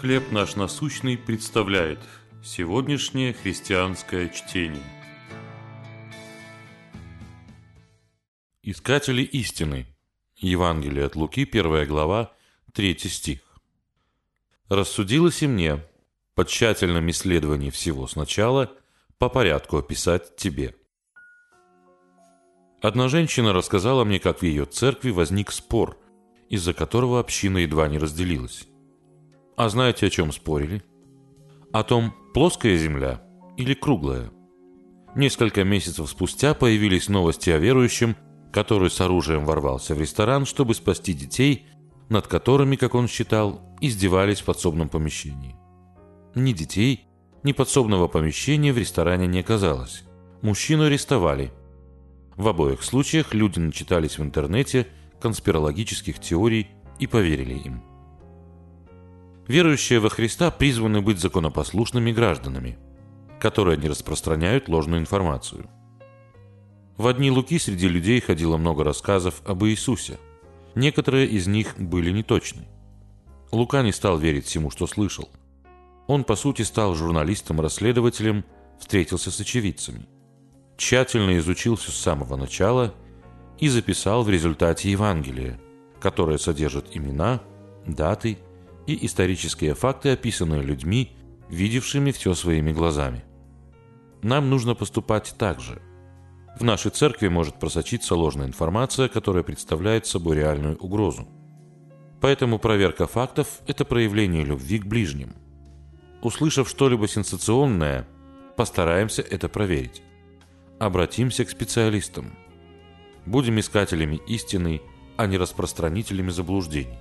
«Хлеб 0.00 0.32
наш 0.32 0.56
насущный» 0.56 1.16
представляет 1.16 2.00
сегодняшнее 2.42 3.32
христианское 3.32 4.28
чтение. 4.28 4.82
Искатели 8.62 9.22
истины. 9.22 9.86
Евангелие 10.36 11.06
от 11.06 11.16
Луки, 11.16 11.48
1 11.50 11.86
глава, 11.86 12.32
3 12.74 12.98
стих. 12.98 13.40
«Рассудилось 14.68 15.42
и 15.42 15.46
мне, 15.46 15.80
по 16.34 16.44
тщательном 16.44 17.08
исследовании 17.10 17.70
всего 17.70 18.06
сначала, 18.06 18.72
по 19.18 19.28
порядку 19.28 19.78
описать 19.78 20.36
тебе». 20.36 20.74
Одна 22.82 23.08
женщина 23.08 23.52
рассказала 23.52 24.04
мне, 24.04 24.18
как 24.18 24.40
в 24.40 24.42
ее 24.42 24.66
церкви 24.66 25.10
возник 25.10 25.52
спор, 25.52 25.98
из-за 26.50 26.74
которого 26.74 27.20
община 27.20 27.58
едва 27.58 27.88
не 27.88 27.98
разделилась. 27.98 28.66
А 29.56 29.68
знаете, 29.68 30.06
о 30.06 30.10
чем 30.10 30.32
спорили? 30.32 30.82
О 31.72 31.84
том, 31.84 32.12
плоская 32.32 32.76
земля 32.76 33.22
или 33.56 33.74
круглая. 33.74 34.30
Несколько 35.14 35.62
месяцев 35.62 36.10
спустя 36.10 36.54
появились 36.54 37.08
новости 37.08 37.50
о 37.50 37.58
верующем, 37.58 38.16
который 38.52 38.90
с 38.90 39.00
оружием 39.00 39.44
ворвался 39.44 39.94
в 39.94 40.00
ресторан, 40.00 40.44
чтобы 40.44 40.74
спасти 40.74 41.12
детей, 41.12 41.66
над 42.08 42.26
которыми, 42.26 42.74
как 42.74 42.94
он 42.96 43.06
считал, 43.06 43.60
издевались 43.80 44.40
в 44.40 44.44
подсобном 44.44 44.88
помещении. 44.88 45.56
Ни 46.34 46.52
детей, 46.52 47.06
ни 47.44 47.52
подсобного 47.52 48.08
помещения 48.08 48.72
в 48.72 48.78
ресторане 48.78 49.28
не 49.28 49.40
оказалось. 49.40 50.02
Мужчину 50.42 50.84
арестовали. 50.84 51.52
В 52.36 52.48
обоих 52.48 52.82
случаях 52.82 53.34
люди 53.34 53.60
начитались 53.60 54.18
в 54.18 54.22
интернете 54.22 54.88
конспирологических 55.20 56.18
теорий 56.18 56.68
и 56.98 57.06
поверили 57.06 57.54
им. 57.54 57.93
Верующие 59.46 60.00
во 60.00 60.08
Христа 60.08 60.50
призваны 60.50 61.02
быть 61.02 61.20
законопослушными 61.20 62.12
гражданами, 62.12 62.78
которые 63.38 63.76
не 63.76 63.88
распространяют 63.88 64.68
ложную 64.68 65.00
информацию. 65.00 65.68
В 66.96 67.06
одни 67.06 67.30
Луки 67.30 67.58
среди 67.58 67.88
людей 67.88 68.20
ходило 68.20 68.56
много 68.56 68.84
рассказов 68.84 69.42
об 69.44 69.64
Иисусе. 69.64 70.18
Некоторые 70.74 71.26
из 71.26 71.46
них 71.46 71.74
были 71.76 72.10
неточны. 72.10 72.66
Лука 73.52 73.82
не 73.82 73.92
стал 73.92 74.16
верить 74.16 74.46
всему, 74.46 74.70
что 74.70 74.86
слышал. 74.86 75.28
Он, 76.06 76.24
по 76.24 76.36
сути, 76.36 76.62
стал 76.62 76.94
журналистом-расследователем, 76.94 78.44
встретился 78.78 79.30
с 79.30 79.40
очевидцами. 79.40 80.06
Тщательно 80.76 81.36
изучил 81.38 81.76
все 81.76 81.90
с 81.92 81.96
самого 81.96 82.36
начала 82.36 82.94
и 83.58 83.68
записал 83.68 84.22
в 84.22 84.30
результате 84.30 84.90
Евангелие, 84.90 85.60
которое 86.00 86.38
содержит 86.38 86.96
имена, 86.96 87.40
даты 87.86 88.38
и 88.86 89.06
исторические 89.06 89.74
факты, 89.74 90.10
описанные 90.10 90.62
людьми, 90.62 91.16
видевшими 91.48 92.10
все 92.10 92.34
своими 92.34 92.72
глазами. 92.72 93.24
Нам 94.22 94.48
нужно 94.50 94.74
поступать 94.74 95.34
так 95.38 95.60
же. 95.60 95.82
В 96.58 96.64
нашей 96.64 96.90
церкви 96.90 97.28
может 97.28 97.58
просочиться 97.58 98.14
ложная 98.14 98.46
информация, 98.46 99.08
которая 99.08 99.42
представляет 99.42 100.06
собой 100.06 100.36
реальную 100.36 100.76
угрозу. 100.76 101.28
Поэтому 102.20 102.58
проверка 102.58 103.06
фактов– 103.06 103.60
это 103.66 103.84
проявление 103.84 104.44
любви 104.44 104.78
к 104.78 104.86
ближним. 104.86 105.34
Услышав 106.22 106.68
что-либо 106.68 107.06
сенсационное, 107.06 108.08
постараемся 108.56 109.20
это 109.20 109.48
проверить. 109.48 110.02
Обратимся 110.78 111.44
к 111.44 111.50
специалистам. 111.50 112.32
Будем 113.26 113.58
искателями 113.60 114.20
истины, 114.26 114.80
а 115.16 115.26
не 115.26 115.36
распространителями 115.36 116.30
заблуждений. 116.30 116.98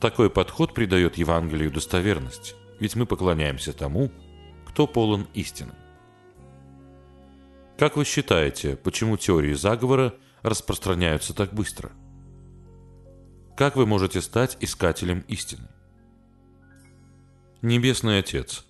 Такой 0.00 0.30
подход 0.30 0.72
придает 0.72 1.18
Евангелию 1.18 1.70
достоверность, 1.70 2.54
ведь 2.78 2.96
мы 2.96 3.04
поклоняемся 3.04 3.74
тому, 3.74 4.10
кто 4.66 4.86
полон 4.86 5.28
истины. 5.34 5.74
Как 7.78 7.96
вы 7.96 8.06
считаете, 8.06 8.76
почему 8.76 9.18
теории 9.18 9.52
заговора 9.52 10.14
распространяются 10.42 11.34
так 11.34 11.52
быстро? 11.52 11.92
Как 13.58 13.76
вы 13.76 13.84
можете 13.84 14.22
стать 14.22 14.56
искателем 14.60 15.20
истины? 15.28 15.68
Небесный 17.60 18.20
Отец, 18.20 18.64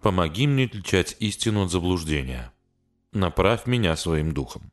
помоги 0.00 0.46
мне 0.46 0.64
отличать 0.64 1.14
истину 1.20 1.64
от 1.64 1.70
заблуждения. 1.70 2.52
Направь 3.12 3.66
меня 3.66 3.96
своим 3.96 4.32
духом. 4.32 4.72